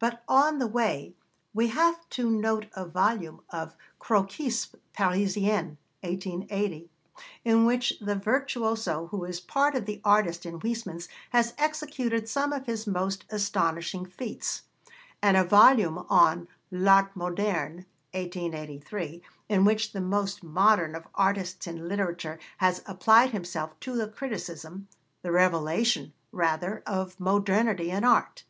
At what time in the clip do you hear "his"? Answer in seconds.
12.66-12.88